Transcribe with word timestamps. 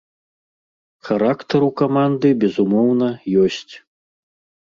Характар 1.09 1.65
у 1.65 1.67
каманды, 1.81 2.27
безумоўна, 2.43 3.07
ёсць. 3.43 3.69